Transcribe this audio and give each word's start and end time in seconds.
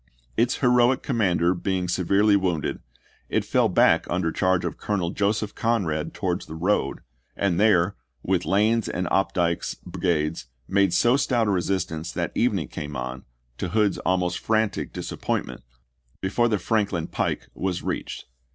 Its 0.35 0.55
heroic 0.55 1.03
commander 1.03 1.53
being 1.53 1.87
se 1.87 2.01
verely 2.01 2.35
wounded 2.35 2.79
it 3.29 3.45
fell 3.45 3.69
back 3.69 4.07
under 4.09 4.31
charge 4.31 4.65
of 4.65 4.79
Colonel 4.79 5.11
Joseph 5.11 5.53
Conrad 5.53 6.11
towards 6.11 6.47
the 6.47 6.55
road, 6.55 7.01
and 7.37 7.59
there, 7.59 7.95
with 8.23 8.43
Lane's 8.43 8.89
and 8.89 9.05
Opdycke's 9.11 9.75
brigades, 9.85 10.47
made 10.67 10.91
so 10.91 11.17
stout 11.17 11.45
a 11.45 11.51
re 11.51 11.61
sistance 11.61 12.11
that 12.13 12.31
evening 12.33 12.69
came 12.69 12.95
on, 12.95 13.25
to 13.59 13.69
Hood's 13.69 13.99
almost 13.99 14.39
frantic 14.39 14.91
disappointment, 14.91 15.61
before 16.19 16.47
the 16.47 16.57
Franklin 16.57 17.05
pike 17.05 17.49
was 17.53 17.83
reached. 17.83 18.25